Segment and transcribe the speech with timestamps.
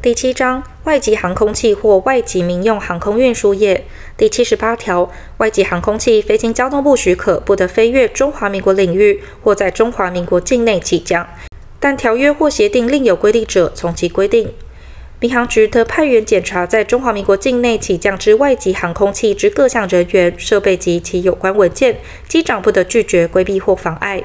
[0.00, 3.84] 第七章外籍航空器或外籍民用航空运输业
[4.16, 11.28] 第七十八条，外籍航空器飞经交通部许可，不得飞越中华民国领域或在中华民国境内起降，
[11.80, 14.52] 但条约或协定另有规定者，从其规定。
[15.18, 24.22] 民航局得派员检查在中华民国境内起降之外籍航空器之各项人员、设备及其有关文件，机长不得拒绝、规避或妨碍。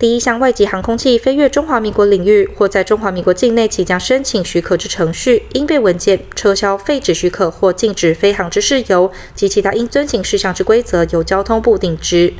[0.00, 12.32] 第一项外籍航空器飞越中华民国领域或在中华民国境内即将申请许可之程序、应备文件、撤销废止许可或禁止飞航之事由及其他应遵行事项之规则，由交通部定之。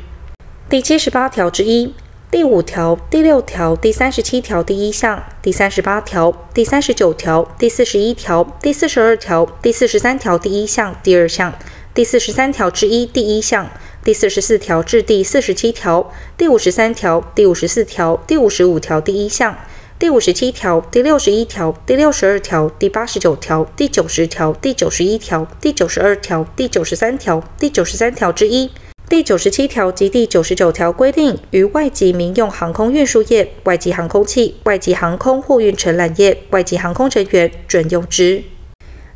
[0.67, 1.93] 第七十八条之一、
[2.31, 11.53] 第五条、第六条、第三十七条第一项、第三十八条、第三十九条、第四十一条、第四十二条、第四十三条第一项、第二项、
[11.93, 13.69] 第四十三条之一第一项。
[14.03, 19.55] 第四十四条至第四十七条、第五十三条、第五十四条、第五十五条第一项、
[19.99, 28.71] 第五十七条、第六十一条、第六十二条、第八十九条、第九十条、第九十一条、第九十二条、第九十三条、第九十三条之一、
[29.07, 38.43] 第九十七条及第九十九条规定，于外籍民用航空运输业、外籍航空器、外籍航空货运承揽业、外籍航空人员准用之。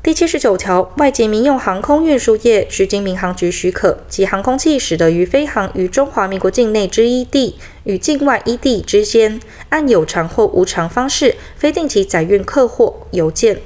[0.05, 9.39] 第七十九条，外籍民用航空运输业需经民航局许可，其航空器使得于飞航于中华民国境内之一地与境外一地之间，
[9.69, 13.59] 按有偿或无偿方式，非定期载运客货、邮件。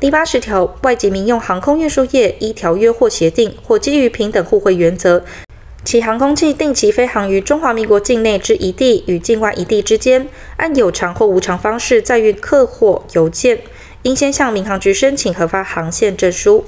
[0.00, 5.22] 第八十条，外籍民用航空运输业依条约或协定，或基于平等互惠原则，
[5.84, 10.26] 其航空器定期飞航于中华民国境内之一地与境外一地之间，
[10.56, 13.58] 按有偿或无偿方式载运客货、邮件。
[14.02, 16.64] 应先向民航局申请核发航线证书。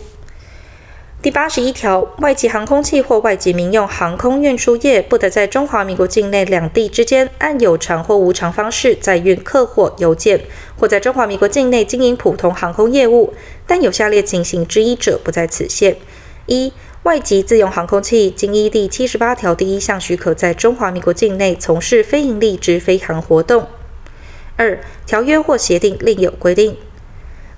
[1.21, 10.43] 第八十一条，外籍航空器或外籍民用航空运输业不得在中华民国境内两地之间按有偿或无偿方式载运客货、邮件，
[10.79, 13.33] 或在中华民国境内经营普通航空业务，
[13.67, 15.97] 但有下列情形之一者，不在此限：
[16.45, 16.73] 一、
[17.05, 23.63] 外籍自用航空器经依第七十八条第一项许可，在中华民国境内从事非营利之飞航活动；
[24.57, 26.77] 二、条约或协定另有规定。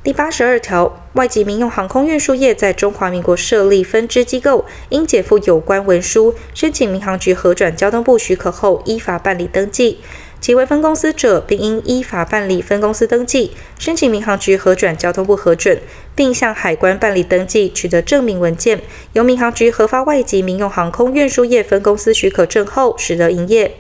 [0.06, 9.96] 第八十二条，外籍民用航空运输业在中华民国设立分支机构，应解附有关文书，申请民航局核转交通部许可后，依法办理登记；
[10.40, 13.50] 其为分公司者，并应依法办理分公司登记，
[13.80, 15.80] 申请民航局核转交通部核准，
[16.14, 18.80] 并向海关办理登记，取得证明文件，
[19.14, 23.74] 由民航局核发外籍民用航空运输业分公司许可证后，始得营业。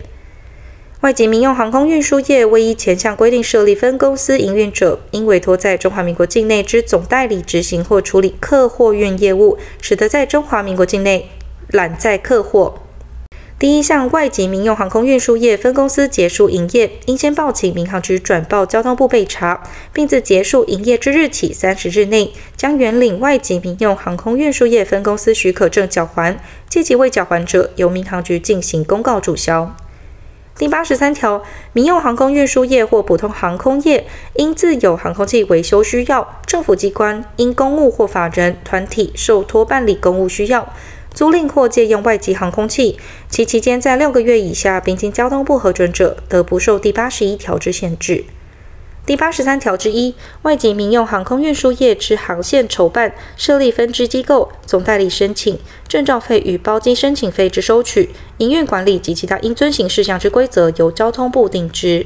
[1.02, 11.28] 外籍民用航空运输业未依前项规定设立分公司营运者，应委托在中华民国境内之总代理执行或处理客货运业务，使得在中华民国境内
[11.68, 12.76] 揽载客货。
[13.58, 26.38] 第一项外籍民用航空运输业分公司结束营业，应先报请民航局转报交通部备查，并自结束营业之日起三十日内，将原领外籍民用航空运输业分公司许可证缴还，
[26.70, 29.76] 届期未缴还者，由民航局进行公告注销。
[30.58, 31.42] 第八十三条，
[31.74, 34.06] 民用航空运输业或普通航空业，
[34.36, 40.72] 因自有航空器维修需要，政府机关因公务或法人团体受托办理公务需要，
[41.12, 48.24] 租赁或借用外籍航空器，其期间在六个月以下，并经交通部核准者，得不受第八十一条之限制。
[49.06, 50.12] 第八十三条之一，
[50.42, 55.56] 外籍民用航空运输业之航线筹办、设立分支机构、总代理申请、
[55.86, 62.04] 证照费与包机申请费之收取、营运管理及其他应遵行事项之规则，由交通部定之。